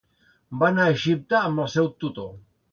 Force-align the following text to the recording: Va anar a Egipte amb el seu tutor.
Va 0.63 0.69
anar 0.69 0.87
a 0.87 0.95
Egipte 0.95 1.39
amb 1.43 1.65
el 1.67 1.71
seu 1.77 1.93
tutor. 2.05 2.37